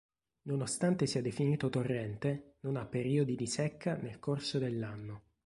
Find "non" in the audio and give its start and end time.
2.61-2.75